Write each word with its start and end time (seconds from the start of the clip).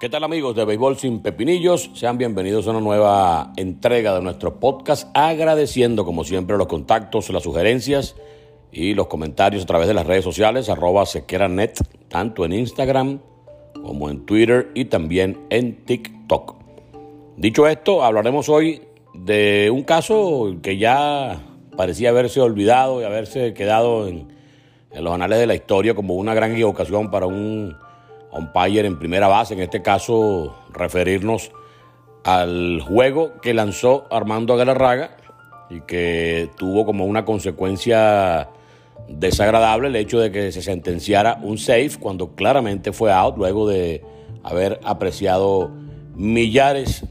¿Qué 0.00 0.08
tal 0.08 0.22
amigos 0.22 0.54
de 0.54 0.64
Béisbol 0.64 0.96
sin 0.96 1.22
Pepinillos? 1.22 1.90
Sean 1.94 2.18
bienvenidos 2.18 2.68
a 2.68 2.70
una 2.70 2.80
nueva 2.80 3.52
entrega 3.56 4.14
de 4.14 4.22
nuestro 4.22 4.60
podcast, 4.60 5.08
agradeciendo 5.12 6.04
como 6.04 6.22
siempre 6.22 6.56
los 6.56 6.68
contactos, 6.68 7.30
las 7.30 7.42
sugerencias 7.42 8.14
y 8.70 8.94
los 8.94 9.08
comentarios 9.08 9.64
a 9.64 9.66
través 9.66 9.88
de 9.88 9.94
las 9.94 10.06
redes 10.06 10.22
sociales, 10.22 10.68
arroba 10.68 11.04
sequeranet, 11.04 11.80
tanto 12.06 12.44
en 12.44 12.52
Instagram 12.52 13.18
como 13.82 14.08
en 14.08 14.24
Twitter 14.24 14.70
y 14.72 14.84
también 14.84 15.36
en 15.50 15.84
TikTok. 15.84 16.54
Dicho 17.36 17.66
esto, 17.66 18.04
hablaremos 18.04 18.48
hoy 18.48 18.82
de 19.14 19.68
un 19.74 19.82
caso 19.82 20.58
que 20.62 20.78
ya 20.78 21.42
parecía 21.76 22.10
haberse 22.10 22.40
olvidado 22.40 23.02
y 23.02 23.04
haberse 23.04 23.52
quedado 23.52 24.06
en, 24.06 24.28
los 24.92 25.12
anales 25.12 25.40
de 25.40 25.46
la 25.48 25.56
historia 25.56 25.96
como 25.96 26.14
una 26.14 26.34
gran 26.34 26.52
equivocación 26.52 27.10
para 27.10 27.26
un 27.26 27.76
umpire 28.32 28.86
en 28.86 28.98
primera 28.98 29.28
base, 29.28 29.54
en 29.54 29.60
este 29.60 29.82
caso 29.82 30.54
referirnos 30.72 31.50
al 32.24 32.80
juego 32.80 33.40
que 33.40 33.54
lanzó 33.54 34.06
Armando 34.10 34.56
Galarraga 34.56 35.16
y 35.70 35.80
que 35.82 36.50
tuvo 36.56 36.84
como 36.84 37.06
una 37.06 37.24
consecuencia 37.24 38.48
desagradable 39.08 39.88
el 39.88 39.96
hecho 39.96 40.18
de 40.20 40.30
que 40.30 40.52
se 40.52 40.62
sentenciara 40.62 41.38
un 41.42 41.58
safe 41.58 41.92
cuando 41.98 42.34
claramente 42.34 42.92
fue 42.92 43.12
out 43.12 43.36
luego 43.36 43.68
de 43.68 44.02
haber 44.42 44.80
apreciado 44.84 45.70
millares 46.14 47.04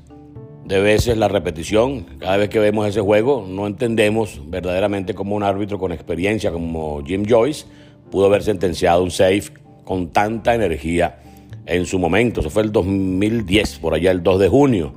de 0.66 0.82
veces 0.82 1.18
la 1.18 1.28
repetición. 1.30 2.06
Cada 2.20 2.38
vez 2.38 2.50
que 2.50 2.60
vemos 2.60 2.88
ese 2.88 3.02
juego 3.02 3.46
no 3.48 3.68
entendemos 3.68 4.42
verdaderamente 4.48 5.14
cómo 5.14 5.36
un 5.36 5.44
árbitro 5.44 5.80
con 5.80 5.92
experiencia 5.92 6.52
como 6.52 7.04
Jim 7.06 7.26
Joyce 7.28 7.66
pudo 8.12 8.26
haber 8.26 8.44
sentenciado 8.44 9.02
un 9.02 9.12
safe 9.12 9.52
con 9.88 10.10
tanta 10.10 10.54
energía 10.54 11.20
en 11.66 11.86
su 11.86 11.98
momento. 11.98 12.42
Eso 12.42 12.50
fue 12.50 12.64
el 12.64 12.74
2010, 12.74 13.80
por 13.80 13.94
allá 13.94 14.12
el 14.12 14.22
2 14.22 14.40
de 14.42 14.50
junio, 14.50 14.94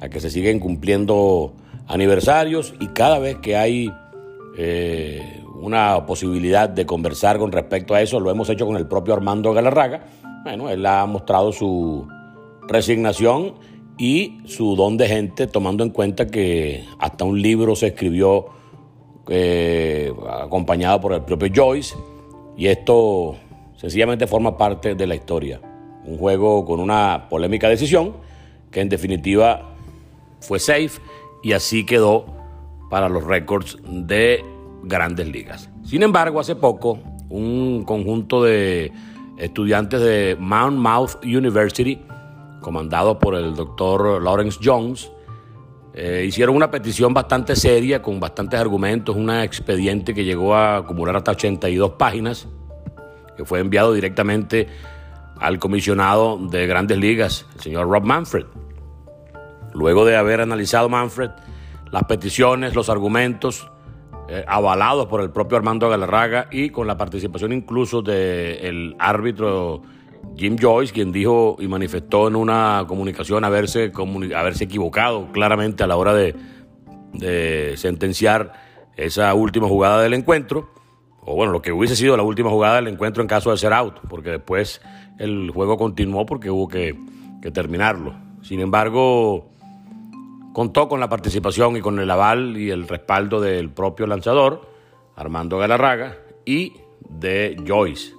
a 0.00 0.08
que 0.08 0.18
se 0.18 0.30
siguen 0.30 0.58
cumpliendo 0.58 1.54
aniversarios 1.86 2.74
y 2.80 2.88
cada 2.88 3.20
vez 3.20 3.36
que 3.36 3.56
hay 3.56 3.88
eh, 4.58 5.44
una 5.62 6.06
posibilidad 6.06 6.68
de 6.68 6.84
conversar 6.84 7.38
con 7.38 7.52
respecto 7.52 7.94
a 7.94 8.02
eso. 8.02 8.18
Lo 8.18 8.32
hemos 8.32 8.50
hecho 8.50 8.66
con 8.66 8.76
el 8.76 8.88
propio 8.88 9.14
Armando 9.14 9.52
Galarraga. 9.52 10.06
Bueno, 10.42 10.70
él 10.70 10.84
ha 10.86 11.06
mostrado 11.06 11.52
su 11.52 12.08
resignación 12.66 13.54
y 13.96 14.38
su 14.44 14.74
don 14.74 14.96
de 14.96 15.06
gente, 15.06 15.46
tomando 15.46 15.84
en 15.84 15.90
cuenta 15.90 16.26
que 16.26 16.84
hasta 16.98 17.24
un 17.24 17.40
libro 17.40 17.76
se 17.76 17.86
escribió 17.88 18.46
eh, 19.28 20.12
acompañado 20.28 21.00
por 21.00 21.12
el 21.12 21.22
propio 21.22 21.48
Joyce. 21.54 21.94
Y 22.56 22.66
esto 22.66 23.36
sencillamente 23.76 24.26
forma 24.26 24.56
parte 24.56 24.94
de 24.94 25.06
la 25.06 25.14
historia. 25.14 25.60
Un 26.04 26.18
juego 26.18 26.64
con 26.64 26.80
una 26.80 27.28
polémica 27.28 27.68
decisión 27.68 28.14
que 28.70 28.80
en 28.80 28.88
definitiva 28.88 29.74
fue 30.40 30.58
safe 30.58 31.00
y 31.42 31.52
así 31.52 31.84
quedó 31.86 32.26
para 32.90 33.08
los 33.08 33.24
récords 33.24 33.78
de 33.84 34.44
grandes 34.82 35.28
ligas. 35.28 35.70
Sin 35.84 36.02
embargo, 36.02 36.40
hace 36.40 36.56
poco, 36.56 36.98
un 37.28 37.84
conjunto 37.84 38.42
de 38.42 38.92
estudiantes 39.38 40.00
de 40.00 40.36
Mount 40.38 40.78
Mouth 40.78 41.24
University, 41.24 42.00
comandado 42.60 43.18
por 43.18 43.34
el 43.34 43.54
doctor 43.54 44.22
Lawrence 44.22 44.58
Jones, 44.62 45.10
eh, 45.94 46.24
hicieron 46.26 46.56
una 46.56 46.70
petición 46.70 47.14
bastante 47.14 47.56
seria, 47.56 48.02
con 48.02 48.20
bastantes 48.20 48.60
argumentos, 48.60 49.16
un 49.16 49.30
expediente 49.30 50.14
que 50.14 50.24
llegó 50.24 50.54
a 50.54 50.78
acumular 50.78 51.16
hasta 51.16 51.30
82 51.30 51.92
páginas, 51.92 52.48
que 53.36 53.44
fue 53.44 53.60
enviado 53.60 53.92
directamente 53.92 54.68
al 55.38 55.58
comisionado 55.58 56.38
de 56.38 56.66
grandes 56.66 56.98
ligas, 56.98 57.46
el 57.56 57.60
señor 57.60 57.88
Rob 57.88 58.04
Manfred. 58.04 58.46
Luego 59.74 60.04
de 60.04 60.16
haber 60.16 60.40
analizado 60.40 60.88
Manfred 60.88 61.30
las 61.90 62.04
peticiones, 62.04 62.74
los 62.74 62.88
argumentos, 62.88 63.70
eh, 64.28 64.44
avalados 64.48 65.06
por 65.06 65.20
el 65.20 65.30
propio 65.30 65.56
Armando 65.56 65.88
Galarraga 65.88 66.48
y 66.50 66.70
con 66.70 66.86
la 66.86 66.96
participación 66.96 67.52
incluso 67.52 68.02
del 68.02 68.96
árbitro 68.98 69.82
Jim 70.36 70.56
Joyce, 70.60 70.92
quien 70.92 71.12
dijo 71.12 71.56
y 71.60 71.68
manifestó 71.68 72.26
en 72.26 72.34
una 72.36 72.84
comunicación 72.88 73.44
haberse, 73.44 73.92
haberse 74.34 74.64
equivocado 74.64 75.30
claramente 75.32 75.84
a 75.84 75.86
la 75.86 75.96
hora 75.96 76.12
de, 76.12 76.34
de 77.12 77.74
sentenciar 77.76 78.52
esa 78.96 79.32
última 79.34 79.68
jugada 79.68 80.02
del 80.02 80.14
encuentro, 80.14 80.70
o 81.26 81.34
bueno, 81.34 81.52
lo 81.52 81.60
que 81.60 81.72
hubiese 81.72 81.96
sido 81.96 82.16
la 82.16 82.22
última 82.22 82.48
jugada 82.48 82.76
del 82.76 82.88
encuentro 82.88 83.22
en 83.22 83.28
caso 83.28 83.50
de 83.50 83.58
ser 83.58 83.72
out, 83.74 83.98
porque 84.08 84.30
después 84.30 84.80
el 85.18 85.50
juego 85.50 85.76
continuó 85.76 86.24
porque 86.24 86.50
hubo 86.50 86.68
que, 86.68 86.98
que 87.42 87.50
terminarlo. 87.50 88.14
Sin 88.42 88.60
embargo, 88.60 89.50
Contó 90.56 90.88
con 90.88 91.00
la 91.00 91.10
participación 91.10 91.76
y 91.76 91.82
con 91.82 91.98
el 91.98 92.10
aval 92.10 92.56
y 92.56 92.70
el 92.70 92.88
respaldo 92.88 93.42
del 93.42 93.68
propio 93.68 94.06
lanzador, 94.06 94.66
Armando 95.14 95.58
Galarraga, 95.58 96.16
y 96.46 96.72
de 97.10 97.62
Joyce. 97.68 98.14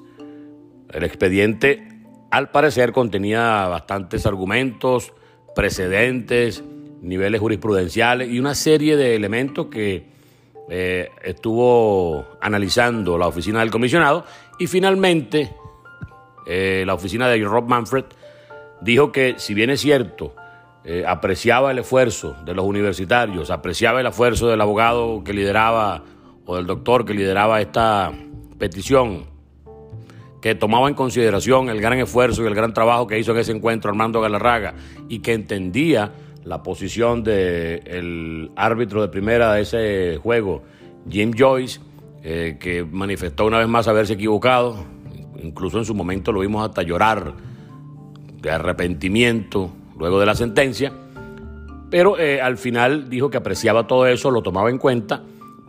El 0.94 1.04
expediente, 1.04 1.82
al 2.30 2.52
parecer, 2.52 2.92
contenía 2.92 3.68
bastantes 3.70 4.28
argumentos, 4.28 5.14
precedentes, 5.56 6.64
niveles 7.02 7.42
jurisprudenciales 7.42 8.30
y 8.30 8.38
una 8.38 8.54
serie 8.54 8.98
de 8.98 9.16
elementos 9.16 9.66
que 9.72 10.06
eh, 10.70 11.10
estuvo 11.24 12.26
analizando 12.42 13.18
la 13.18 13.28
oficina 13.28 13.62
del 13.62 13.72
comisionado 13.72 14.26
y 14.60 14.68
finalmente 14.68 15.54
eh, 16.46 16.84
la 16.86 16.94
oficina 16.94 17.28
de 17.30 17.42
Rob 17.44 17.68
Manfred 17.68 18.06
dijo 18.82 19.12
que 19.12 19.36
si 19.38 19.54
bien 19.54 19.70
es 19.70 19.80
cierto 19.80 20.36
eh, 20.84 21.06
apreciaba 21.08 21.72
el 21.72 21.80
esfuerzo 21.80 22.36
de 22.46 22.54
los 22.54 22.66
universitarios, 22.66 23.50
apreciaba 23.50 24.02
el 24.02 24.08
esfuerzo 24.08 24.48
del 24.48 24.60
abogado 24.62 25.24
que 25.24 25.34
lideraba 25.34 26.04
o 26.46 26.56
del 26.56 26.66
doctor 26.66 27.06
que 27.06 27.14
lideraba 27.14 27.62
esta 27.62 28.14
petición, 28.58 29.26
que 30.42 30.56
tomaba 30.56 30.88
en 30.88 30.96
consideración 30.96 31.70
el 31.70 31.82
gran 31.82 32.00
esfuerzo 32.00 32.44
y 32.44 32.48
el 32.48 32.56
gran 32.56 32.74
trabajo 32.74 33.08
que 33.08 33.20
hizo 33.20 33.32
en 33.32 33.38
ese 33.38 33.52
encuentro 33.52 33.90
Armando 33.90 34.22
Galarraga 34.22 34.76
y 35.10 35.20
que 35.20 35.34
entendía 35.34 36.12
la 36.48 36.64
posición 36.64 37.24
del 37.24 38.52
árbitro 38.56 39.02
de 39.02 39.10
primera 39.10 39.54
de 39.54 39.62
ese 39.62 40.18
juego, 40.18 40.64
Jim 41.10 41.34
Joyce, 41.38 41.82
eh, 42.24 42.58
que 42.60 42.86
manifestó 42.86 43.46
una 43.46 43.60
vez 43.60 43.68
más 43.68 43.88
haberse 43.88 44.14
equivocado, 44.14 44.78
incluso 45.44 45.78
en 45.78 45.86
su 45.86 45.94
momento 45.94 46.32
lo 46.32 46.40
vimos 46.40 46.68
hasta 46.68 46.84
llorar 46.84 47.34
de 48.42 48.50
arrepentimiento 48.50 49.72
luego 50.00 50.20
de 50.20 50.26
la 50.26 50.36
sentencia, 50.36 50.94
pero 51.90 52.18
eh, 52.18 52.40
al 52.40 52.58
final 52.58 53.10
dijo 53.10 53.30
que 53.30 53.38
apreciaba 53.38 53.86
todo 53.86 54.08
eso, 54.08 54.32
lo 54.32 54.42
tomaba 54.42 54.70
en 54.70 54.78
cuenta, 54.78 55.24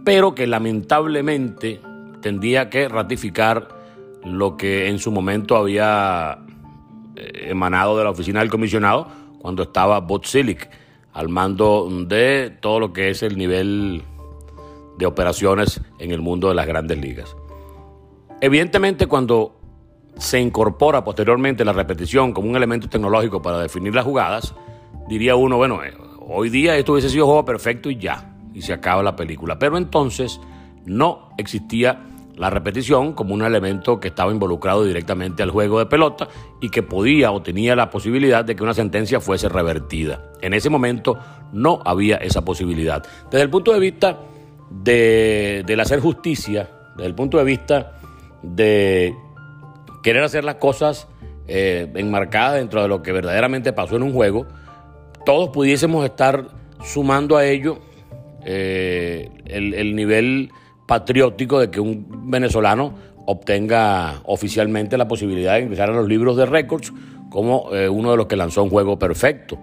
pero 0.04 0.34
que 0.34 0.46
lamentablemente 0.46 1.80
tendría 2.20 2.70
que 2.70 2.88
ratificar 2.88 3.68
lo 4.24 4.56
que 4.56 4.88
en 4.88 5.00
su 5.00 5.10
momento 5.10 5.56
había 5.56 6.38
eh, 7.16 7.48
emanado 7.50 7.98
de 7.98 8.04
la 8.04 8.10
oficina 8.10 8.40
del 8.40 8.48
comisionado 8.48 9.27
cuando 9.40 9.62
estaba 9.62 10.00
Bob 10.00 10.22
al 11.12 11.28
mando 11.28 11.88
de 12.06 12.56
todo 12.60 12.80
lo 12.80 12.92
que 12.92 13.10
es 13.10 13.22
el 13.22 13.36
nivel 13.36 14.02
de 14.98 15.06
operaciones 15.06 15.80
en 15.98 16.10
el 16.10 16.20
mundo 16.20 16.48
de 16.48 16.54
las 16.54 16.66
grandes 16.66 16.98
ligas. 16.98 17.36
Evidentemente 18.40 19.06
cuando 19.06 19.56
se 20.16 20.40
incorpora 20.40 21.04
posteriormente 21.04 21.64
la 21.64 21.72
repetición 21.72 22.32
como 22.32 22.48
un 22.48 22.56
elemento 22.56 22.88
tecnológico 22.88 23.40
para 23.40 23.60
definir 23.60 23.94
las 23.94 24.04
jugadas, 24.04 24.54
diría 25.08 25.36
uno, 25.36 25.56
bueno, 25.56 25.82
eh, 25.82 25.94
hoy 26.20 26.50
día 26.50 26.76
esto 26.76 26.92
hubiese 26.92 27.10
sido 27.10 27.26
juego 27.26 27.44
perfecto 27.44 27.90
y 27.90 27.96
ya, 27.96 28.36
y 28.52 28.62
se 28.62 28.72
acaba 28.72 29.02
la 29.02 29.16
película. 29.16 29.58
Pero 29.58 29.76
entonces 29.76 30.40
no 30.84 31.30
existía 31.38 32.04
la 32.38 32.50
repetición 32.50 33.12
como 33.12 33.34
un 33.34 33.42
elemento 33.42 33.98
que 33.98 34.08
estaba 34.08 34.32
involucrado 34.32 34.84
directamente 34.84 35.42
al 35.42 35.50
juego 35.50 35.78
de 35.80 35.86
pelota 35.86 36.28
y 36.60 36.70
que 36.70 36.82
podía 36.82 37.32
o 37.32 37.42
tenía 37.42 37.74
la 37.74 37.90
posibilidad 37.90 38.44
de 38.44 38.54
que 38.54 38.62
una 38.62 38.74
sentencia 38.74 39.20
fuese 39.20 39.48
revertida. 39.48 40.30
En 40.40 40.54
ese 40.54 40.70
momento 40.70 41.18
no 41.52 41.80
había 41.84 42.16
esa 42.16 42.44
posibilidad. 42.44 43.04
Desde 43.30 43.42
el 43.42 43.50
punto 43.50 43.72
de 43.72 43.80
vista 43.80 44.20
de, 44.70 45.64
del 45.66 45.80
hacer 45.80 46.00
justicia, 46.00 46.70
desde 46.96 47.08
el 47.08 47.14
punto 47.14 47.38
de 47.38 47.44
vista 47.44 47.98
de 48.42 49.14
querer 50.02 50.22
hacer 50.22 50.44
las 50.44 50.56
cosas 50.56 51.08
eh, 51.48 51.90
enmarcadas 51.96 52.54
dentro 52.54 52.82
de 52.82 52.88
lo 52.88 53.02
que 53.02 53.10
verdaderamente 53.10 53.72
pasó 53.72 53.96
en 53.96 54.04
un 54.04 54.12
juego, 54.12 54.46
todos 55.26 55.48
pudiésemos 55.48 56.04
estar 56.04 56.46
sumando 56.84 57.36
a 57.36 57.44
ello 57.44 57.80
eh, 58.44 59.28
el, 59.46 59.74
el 59.74 59.96
nivel 59.96 60.52
patriótico 60.88 61.60
de 61.60 61.70
que 61.70 61.80
un 61.80 62.30
venezolano 62.30 62.94
obtenga 63.26 64.22
oficialmente 64.24 64.96
la 64.96 65.06
posibilidad 65.06 65.54
de 65.54 65.60
ingresar 65.60 65.90
a 65.90 65.92
los 65.92 66.08
libros 66.08 66.34
de 66.38 66.46
récords 66.46 66.94
como 67.28 67.74
eh, 67.74 67.90
uno 67.90 68.10
de 68.10 68.16
los 68.16 68.26
que 68.26 68.36
lanzó 68.36 68.62
un 68.64 68.70
juego 68.70 68.98
perfecto. 68.98 69.58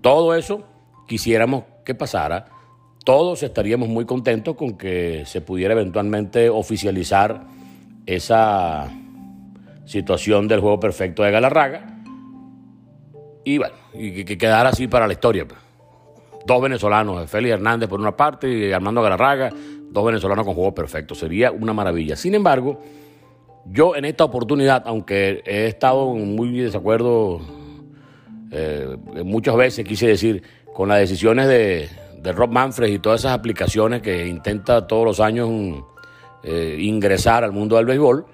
Todo 0.00 0.36
eso 0.36 0.62
quisiéramos 1.08 1.64
que 1.84 1.96
pasara. 1.96 2.46
Todos 3.04 3.42
estaríamos 3.42 3.88
muy 3.88 4.04
contentos 4.04 4.54
con 4.54 4.78
que 4.78 5.24
se 5.26 5.40
pudiera 5.40 5.74
eventualmente 5.74 6.48
oficializar 6.48 7.48
esa 8.06 8.88
situación 9.84 10.46
del 10.46 10.60
juego 10.60 10.78
perfecto 10.78 11.24
de 11.24 11.32
Galarraga. 11.32 12.02
Y 13.44 13.58
bueno, 13.58 13.74
y 13.94 14.24
que 14.24 14.38
quedara 14.38 14.68
así 14.68 14.86
para 14.86 15.08
la 15.08 15.12
historia. 15.12 15.44
Pues. 15.46 15.58
Dos 16.46 16.62
venezolanos, 16.62 17.28
Félix 17.28 17.54
Hernández 17.54 17.88
por 17.88 18.00
una 18.00 18.16
parte 18.16 18.48
y 18.48 18.70
Armando 18.70 19.02
Galarraga, 19.02 19.50
dos 19.94 20.04
venezolanos 20.04 20.44
con 20.44 20.54
juego 20.54 20.74
perfecto. 20.74 21.14
Sería 21.14 21.52
una 21.52 21.72
maravilla. 21.72 22.16
Sin 22.16 22.34
embargo, 22.34 22.80
yo 23.64 23.96
en 23.96 24.04
esta 24.04 24.24
oportunidad, 24.24 24.82
aunque 24.86 25.42
he 25.46 25.66
estado 25.66 26.10
muy 26.10 26.58
desacuerdo 26.58 27.40
eh, 28.50 28.96
muchas 29.24 29.56
veces, 29.56 29.86
quise 29.86 30.08
decir, 30.08 30.42
con 30.74 30.88
las 30.88 30.98
decisiones 30.98 31.48
de, 31.48 31.88
Rob 32.24 32.50
Manfred 32.50 32.88
y 32.88 32.98
todas 32.98 33.20
esas 33.20 33.32
aplicaciones 33.32 34.00
que 34.00 34.26
intenta 34.26 34.86
todos 34.86 35.04
los 35.04 35.20
años 35.20 35.50
eh, 36.42 36.78
ingresar 36.80 37.44
al 37.44 37.52
mundo 37.52 37.76
del 37.76 37.84
béisbol, 37.84 38.24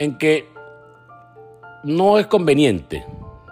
en 0.00 0.18
que 0.18 0.48
no 1.84 2.18
es 2.18 2.26
conveniente 2.26 3.04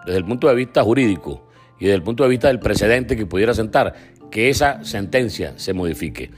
desde 0.05 0.19
el 0.19 0.25
punto 0.25 0.49
de 0.49 0.57
vista 0.57 0.83
jurídico 0.83 1.47
y 1.79 1.85
desde 1.85 1.97
el 1.97 2.03
punto 2.03 2.25
de 2.25 2.31
vista 2.31 2.49
del 2.49 2.59
precedente 2.59 3.17
que 3.17 3.27
pudiera 3.27 3.55
sentar 3.55 3.95
que 4.31 4.49
esa 4.51 4.83
sentencia 4.85 5.55
se 5.57 5.73
modifique. 5.73 6.31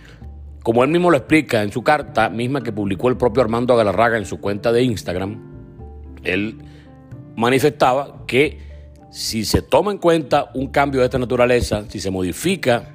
Como 0.63 0.85
él 0.85 0.91
mismo 0.91 1.11
lo 1.11 1.17
explica 1.17 1.63
en 1.63 1.73
su 1.73 1.83
carta, 1.83 2.29
misma 2.29 2.63
que 2.63 2.73
publicó 2.73 3.09
el 3.09 3.17
propio 3.17 3.43
Armando 3.43 3.77
Galarraga 3.77 4.19
en 4.19 4.27
su 4.27 4.41
cuenta 4.41 4.73
de 4.73 4.83
Instagram, 4.83 5.41
él 6.25 6.59
manifestaba 7.37 8.27
que 8.27 8.59
si 9.11 9.45
se 9.45 9.63
toma 9.63 9.93
en 9.93 9.99
cuenta 9.99 10.51
un 10.55 10.69
cambio 10.69 11.01
de 11.01 11.07
esta 11.07 11.19
naturaleza, 11.19 11.85
si 11.89 12.01
se 12.01 12.11
modifica 12.11 12.95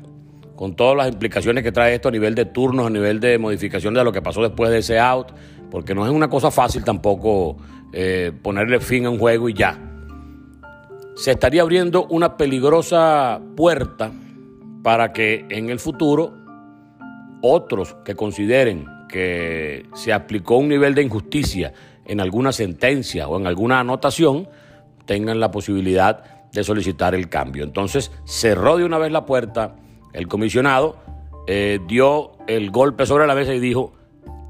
con 0.55 0.75
todas 0.75 0.95
las 0.95 1.11
implicaciones 1.11 1.63
que 1.63 1.71
trae 1.71 1.95
esto 1.95 2.09
a 2.09 2.11
nivel 2.11 2.35
de 2.35 2.45
turnos, 2.45 2.85
a 2.85 2.89
nivel 2.89 3.19
de 3.19 3.37
modificación 3.39 3.93
de 3.93 4.03
lo 4.03 4.11
que 4.11 4.21
pasó 4.21 4.41
después 4.41 4.69
de 4.69 4.79
ese 4.79 4.99
out, 4.99 5.31
porque 5.71 5.95
no 5.95 6.05
es 6.05 6.11
una 6.11 6.29
cosa 6.29 6.51
fácil 6.51 6.83
tampoco 6.83 7.57
eh, 7.91 8.31
ponerle 8.41 8.79
fin 8.79 9.05
a 9.05 9.09
un 9.09 9.17
juego 9.17 9.49
y 9.49 9.53
ya. 9.53 9.79
Se 11.15 11.31
estaría 11.31 11.61
abriendo 11.61 12.05
una 12.07 12.37
peligrosa 12.37 13.41
puerta 13.55 14.11
para 14.83 15.13
que 15.13 15.45
en 15.49 15.69
el 15.69 15.79
futuro 15.79 16.42
otros 17.43 17.95
que 18.05 18.15
consideren 18.15 18.87
que 19.09 19.85
se 19.93 20.13
aplicó 20.13 20.57
un 20.57 20.69
nivel 20.69 20.95
de 20.95 21.03
injusticia 21.03 21.73
en 22.05 22.19
alguna 22.19 22.51
sentencia 22.51 23.27
o 23.27 23.37
en 23.37 23.45
alguna 23.45 23.81
anotación, 23.81 24.47
tengan 25.05 25.39
la 25.39 25.51
posibilidad 25.51 26.49
de 26.51 26.63
solicitar 26.63 27.13
el 27.13 27.29
cambio. 27.29 27.63
Entonces 27.63 28.11
cerró 28.23 28.77
de 28.77 28.85
una 28.85 28.97
vez 28.97 29.11
la 29.11 29.25
puerta, 29.25 29.75
el 30.13 30.27
comisionado 30.27 30.97
eh, 31.45 31.79
dio 31.87 32.31
el 32.47 32.71
golpe 32.71 33.05
sobre 33.05 33.27
la 33.27 33.35
mesa 33.35 33.53
y 33.53 33.59
dijo, 33.59 33.93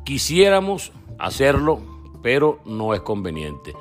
quisiéramos 0.06 0.92
hacerlo, 1.18 1.82
pero 2.22 2.60
no 2.66 2.94
es 2.94 3.02
conveniente. 3.02 3.74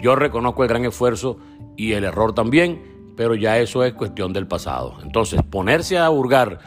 Yo 0.00 0.16
reconozco 0.16 0.64
el 0.64 0.68
gran 0.68 0.84
esfuerzo 0.84 1.38
y 1.76 1.92
el 1.92 2.04
error 2.04 2.34
también, 2.34 3.12
pero 3.16 3.34
ya 3.34 3.58
eso 3.58 3.84
es 3.84 3.94
cuestión 3.94 4.32
del 4.32 4.48
pasado. 4.48 4.98
Entonces, 5.02 5.40
ponerse 5.42 5.98
a 5.98 6.10
hurgar 6.10 6.58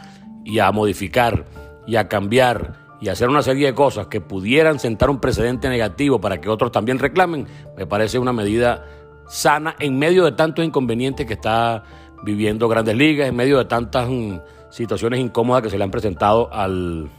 y 0.46 0.60
a 0.60 0.72
modificar 0.72 1.46
y 1.90 1.96
a 1.96 2.08
cambiar 2.08 2.74
y 3.02 3.10
hacer 3.10 3.30
una 3.30 3.42
serie 3.42 3.66
de 3.66 3.74
cosas 3.74 4.08
que 4.08 4.22
pudieran 4.22 4.78
sentar 4.78 5.10
un 5.10 5.20
precedente 5.20 5.70
negativo 5.70 6.22
para 6.22 6.40
que 6.40 6.50
otros 6.50 6.72
también 6.72 7.00
reclamen, 7.00 7.48
me 7.76 7.88
parece 7.88 8.20
una 8.20 8.32
medida 8.32 8.86
sana 9.28 9.76
en 9.80 9.98
medio 9.98 10.24
de 10.24 10.34
tantos 10.34 10.64
inconvenientes 10.64 11.26
que 11.26 11.34
está 11.34 11.84
viviendo 12.24 12.68
Grandes 12.68 12.96
Ligas, 12.96 13.28
en 13.28 13.36
medio 13.36 13.58
de 13.58 13.66
tantas 13.66 14.08
mm, 14.08 14.38
situaciones 14.70 15.20
incómodas 15.20 15.64
que 15.64 15.72
se 15.72 15.80
le 15.80 15.84
han 15.84 15.90
presentado 15.90 16.54
al 16.54 17.10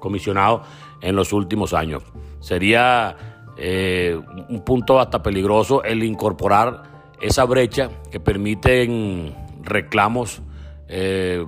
comisionado 0.00 0.62
en 1.02 1.14
los 1.14 1.34
últimos 1.34 1.74
años. 1.74 2.02
Sería 2.40 3.16
eh, 3.58 4.18
un 4.48 4.64
punto 4.64 4.98
hasta 4.98 5.22
peligroso 5.22 5.82
el 5.82 6.02
incorporar 6.04 6.84
esa 7.20 7.44
brecha 7.44 7.90
que 8.10 8.20
permiten 8.20 9.34
reclamos 9.62 10.40
eh, 10.88 11.44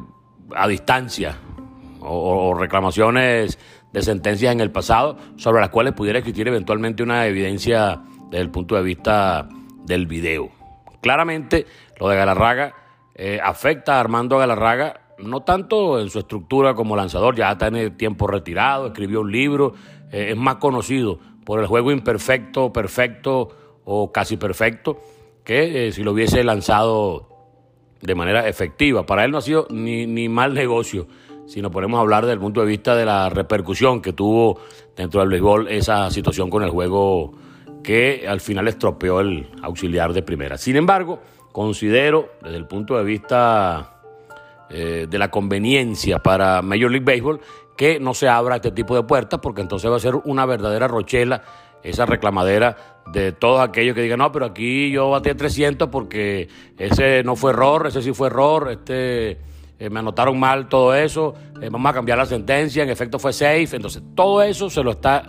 a 0.55 0.69
distancia 0.69 1.38
o, 2.00 2.55
reclamaciones 2.55 3.59
de 3.93 4.03
sentencias 4.03 4.53
en 4.53 4.61
el 4.61 4.71
pasado 4.71 5.17
sobre 5.37 5.61
las 5.61 5.71
cuales 5.71 5.95
pudiera 5.95 6.19
existir 6.19 6.47
eventualmente 6.49 7.03
una 7.03 7.27
evidencia 7.27 8.00
desde 8.31 8.43
el 8.43 8.50
punto 8.50 8.77
de 8.77 8.83
vista 8.83 9.49
del 9.85 10.06
video. 10.06 10.50
Claramente, 11.00 11.67
lo 11.99 12.09
de 12.09 12.17
Galarraga 12.17 12.75
eh, 13.15 13.41
afecta 13.43 13.97
a 13.97 14.00
Armando 14.00 14.39
Galarraga, 14.39 15.00
no 15.19 15.43
tanto 15.43 16.00
en 16.00 16.11
su 16.11 16.21
estructura 16.21 16.75
como 16.75 16.95
lanzador, 16.95 17.35
ya 17.35 17.50
está 17.50 17.67
en 17.67 17.77
el 17.77 17.97
tiempo 17.97 18.27
retirado, 18.27 18.87
escribió 18.87 19.23
un 19.23 19.33
libro, 19.33 19.75
eh, 20.12 20.29
es 20.31 20.37
más 20.37 20.56
conocido 20.56 21.19
por 21.45 21.61
el 21.61 21.67
juego 21.67 21.91
imperfecto, 21.91 22.73
perfecto 22.73 23.49
o 23.85 24.12
casi 24.12 24.37
perfecto, 24.37 25.00
que 25.45 25.89
eh, 25.89 25.93
si 25.93 26.05
lo 26.05 26.12
hubiese 26.12 26.45
lanzado 26.45 27.29
de 28.00 28.15
manera 28.15 28.47
efectiva. 28.47 29.05
Para 29.06 29.25
él 29.25 29.31
no 29.31 29.39
ha 29.39 29.43
sido 29.43 29.67
ni, 29.71 30.06
ni 30.06 30.29
mal 30.29 30.55
negocio 30.55 31.09
si 31.49 31.62
nos 31.62 31.73
ponemos 31.73 31.97
a 31.97 32.03
hablar 32.03 32.25
desde 32.25 32.35
el 32.35 32.41
punto 32.41 32.61
de 32.61 32.67
vista 32.67 32.95
de 32.95 33.06
la 33.06 33.31
repercusión 33.31 34.03
que 34.03 34.12
tuvo 34.12 34.61
dentro 34.95 35.21
del 35.21 35.31
béisbol 35.31 35.69
esa 35.69 36.11
situación 36.11 36.50
con 36.50 36.62
el 36.62 36.69
juego 36.69 37.33
que 37.83 38.27
al 38.29 38.41
final 38.41 38.69
estropeó 38.69 39.21
el 39.21 39.49
auxiliar 39.62 40.12
de 40.12 40.23
primera. 40.23 40.59
Sin 40.59 40.77
embargo, 40.77 41.21
considero 41.50 42.33
desde 42.43 42.59
el 42.59 42.67
punto 42.67 42.99
de 42.99 43.05
vista 43.05 44.03
eh, 44.69 45.06
de 45.09 45.19
la 45.19 45.31
conveniencia 45.31 46.19
para 46.19 46.61
Major 46.61 46.91
League 46.91 47.06
Baseball 47.06 47.41
que 47.79 47.99
no 47.99 48.12
se 48.12 48.29
abra 48.29 48.56
este 48.56 48.73
tipo 48.73 48.95
de 48.95 49.05
puertas 49.05 49.41
porque 49.41 49.62
entonces 49.62 49.91
va 49.91 49.97
a 49.97 50.00
ser 50.00 50.17
una 50.17 50.45
verdadera 50.45 50.87
rochela 50.87 51.43
esa 51.83 52.05
reclamadera 52.05 53.00
de 53.11 53.33
todos 53.33 53.67
aquellos 53.67 53.95
que 53.95 54.02
digan, 54.02 54.19
no, 54.19 54.31
pero 54.33 54.45
aquí 54.45 54.90
yo 54.90 55.09
batí 55.09 55.33
300 55.33 55.88
porque 55.88 56.49
ese 56.76 57.23
no 57.23 57.37
fue 57.37 57.52
error, 57.52 57.87
ese 57.87 58.02
sí 58.02 58.12
fue 58.12 58.26
error, 58.26 58.71
este 58.71 59.38
eh, 59.78 59.90
me 59.90 60.00
anotaron 60.00 60.38
mal 60.38 60.68
todo 60.68 60.94
eso, 60.94 61.35
eh, 61.61 61.68
vamos 61.70 61.90
a 61.90 61.94
cambiar 61.94 62.18
la 62.18 62.26
sentencia, 62.26 62.82
en 62.82 62.90
efecto 62.90 63.18
fue 63.18 63.32
safe, 63.32 63.76
entonces 63.76 64.02
todo 64.14 64.42
eso 64.42 64.68
se 64.70 64.82
lo 64.82 64.90
está 64.92 65.25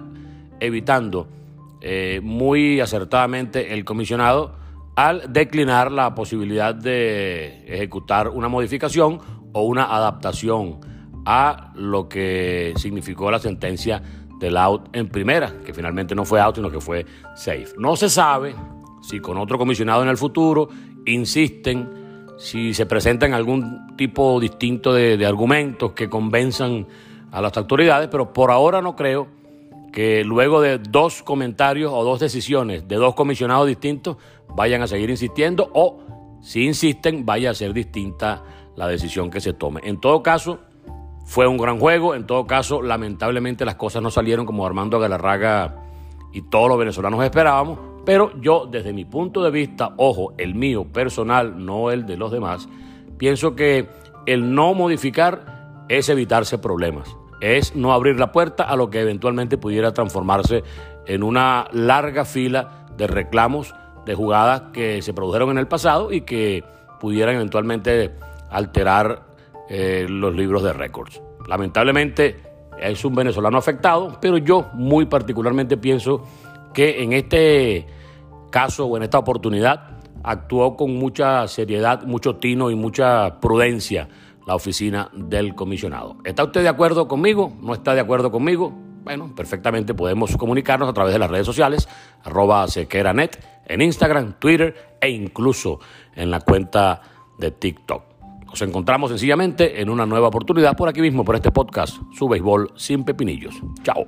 evitando 0.60 1.28
eh, 1.82 2.20
muy 2.24 2.80
acertadamente 2.80 3.74
el 3.74 3.86
comisionado 3.86 4.56
al 4.96 5.32
declinar 5.32 5.92
la 5.92 6.14
posibilidad 6.14 6.76
de 6.76 7.64
ejecutar 7.68 8.30
una 8.30 8.50
modificación 8.50 9.20
o 9.54 9.62
una 9.62 9.96
adaptación 9.96 10.80
a 11.26 11.72
lo 11.76 12.10
que 12.10 12.74
significó 12.76 13.32
la 13.32 13.40
sentencia 13.40 14.02
del 14.40 14.58
out 14.58 14.90
en 14.94 15.10
primera, 15.10 15.54
que 15.66 15.74
finalmente 15.74 16.16
no 16.16 16.26
fue 16.26 16.42
out, 16.42 16.56
sino 16.56 16.72
que 16.72 16.82
fue 16.82 17.06
safe. 17.36 17.68
No 17.78 17.96
se 17.96 18.10
sabe 18.10 18.56
si 19.02 19.20
con 19.20 19.38
otro 19.38 19.58
comisionado 19.58 20.02
en 20.02 20.10
el 20.10 20.18
futuro 20.18 20.70
insisten 21.06 22.09
si 22.40 22.74
se 22.74 22.86
presentan 22.86 23.34
algún 23.34 23.98
tipo 23.98 24.40
distinto 24.40 24.94
de, 24.94 25.24
argumentos 25.26 25.92
que 25.92 26.10
convenzan 26.10 26.88
a 27.32 27.42
las 27.42 27.56
autoridades, 27.58 28.08
pero 28.10 28.32
por 28.32 28.50
ahora 28.50 28.82
no 28.82 28.96
creo 28.96 29.28
que 29.92 30.24
luego 30.24 30.62
de 30.62 30.78
dos 30.78 31.22
comentarios 31.22 31.92
o 31.94 32.04
dos 32.04 32.22
decisiones 32.22 32.88
de 32.88 32.96
dos 32.96 33.14
comisionados 33.14 33.68
distintos 33.68 34.18
vayan 34.56 34.82
a 34.82 34.88
seguir 34.88 35.10
insistiendo 35.10 35.70
o 35.74 36.00
si 36.42 36.64
insisten 36.66 37.26
vaya 37.26 37.50
a 37.50 37.54
ser 37.54 37.74
distinta 37.74 38.42
la 38.78 38.88
decisión 38.88 39.30
que 39.30 39.42
se 39.42 39.52
tome. 39.52 39.82
En 39.84 40.00
todo 40.00 40.24
caso, 40.24 40.60
fue 41.26 41.46
un 41.46 41.58
gran 41.58 41.78
juego, 41.78 42.16
en 42.16 42.26
todo 42.26 42.48
caso, 42.48 42.82
lamentablemente 42.82 43.66
las 43.66 43.76
cosas 43.76 44.02
no 44.02 44.12
salieron 44.12 44.46
como 44.46 44.66
Armando 44.66 44.98
Galarraga 44.98 45.76
y 46.32 46.44
todos 46.44 46.70
los 46.70 46.80
venezolanos 46.80 47.22
esperábamos, 47.22 47.80
pero 48.06 48.32
yo, 48.42 48.68
desde 48.70 48.94
mi 48.94 49.06
punto 49.06 49.44
de 49.44 49.52
vista, 49.52 49.94
ojo, 49.98 50.34
el 50.38 50.56
mío 50.56 50.86
personal, 50.86 51.66
no 51.66 51.92
el 51.92 52.06
de 52.06 52.18
los 52.18 52.32
demás, 52.32 52.68
pienso 53.18 53.56
que 53.56 53.88
el 54.26 54.54
no 54.54 54.74
modificar 54.74 55.86
es 55.90 56.10
evitarse 56.10 56.58
problemas, 56.58 57.16
es 57.42 57.76
no 57.76 57.94
abrir 57.94 58.20
la 58.20 58.32
puerta 58.32 58.64
a 58.64 58.76
lo 58.76 58.90
que 58.90 59.02
eventualmente 59.02 59.58
pudiera 59.58 59.94
transformarse 59.94 60.64
en 61.06 61.24
una 61.24 61.68
larga 61.72 62.26
fila 62.26 62.86
de 62.96 63.08
reclamos 63.08 63.74
de 64.06 64.16
jugadas 64.16 64.64
que 64.74 65.02
se 65.02 65.14
produjeron 65.14 65.52
en 65.52 65.58
el 65.58 65.68
pasado 65.68 66.12
y 66.12 66.22
que 66.22 66.64
pudieran 67.00 67.36
eventualmente 67.36 68.12
alterar 68.50 69.24
eh, 69.70 70.06
los 70.10 70.36
libros 70.36 70.64
de 70.64 70.74
récords. 70.74 71.22
Lamentablemente 71.48 72.42
es 72.80 73.04
un 73.04 73.16
venezolano 73.16 73.58
afectado, 73.58 74.18
pero 74.22 74.38
yo 74.38 74.68
muy 74.74 75.06
particularmente 75.06 75.78
pienso 75.78 76.24
que 76.74 77.04
en 77.04 77.14
este 77.14 77.88
caso 78.52 78.86
o 78.86 78.98
en 78.98 79.04
esta 79.04 79.20
oportunidad 79.20 80.00
actuó 80.24 80.76
con 80.76 80.96
mucha 80.96 81.48
seriedad, 81.48 82.04
mucho 82.04 82.36
tino 82.36 82.70
y 82.70 82.76
mucha 82.76 83.40
prudencia 83.40 84.10
la 84.46 84.56
oficina 84.56 85.10
del 85.14 85.56
comisionado. 85.56 86.18
¿Está 86.24 86.44
usted 86.44 86.64
de 86.64 86.70
acuerdo 86.70 87.08
conmigo? 87.08 87.54
¿No 87.62 87.74
está 87.74 87.94
de 87.94 88.02
acuerdo 88.02 88.32
conmigo? 88.32 88.74
Bueno, 89.04 89.34
perfectamente 89.36 89.94
podemos 89.94 90.36
comunicarnos 90.38 90.90
a 90.90 90.94
través 90.94 91.14
de 91.14 91.20
las 91.20 91.30
redes 91.30 91.46
sociales, 91.46 91.88
arroba 92.24 92.68
sequeranet, 92.68 93.40
en 93.66 93.82
Instagram, 93.82 94.34
Twitter 94.40 94.98
e 95.00 95.10
incluso 95.10 95.80
en 96.16 96.32
la 96.32 96.42
cuenta 96.42 97.02
de 97.38 97.52
TikTok. 97.52 98.04
Nos 98.46 98.62
encontramos 98.64 99.12
sencillamente 99.12 99.82
en 99.82 99.90
una 99.90 100.06
nueva 100.06 100.28
oportunidad 100.28 100.76
por 100.76 100.90
aquí 100.90 101.02
mismo, 101.02 101.24
por 101.24 101.36
este 101.36 101.52
podcast, 101.52 101.98
Su 102.18 102.28
Béisbol 102.28 102.72
sin 102.76 103.04
Pepinillos. 103.04 103.62
Chao. 103.84 104.08